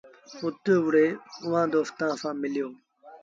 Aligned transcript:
اُتوري 0.43 1.07
اُئآݩ 1.43 1.69
دوستآݩ 1.73 2.15
سآݩ 2.21 2.39
مليو۔ 2.41 2.67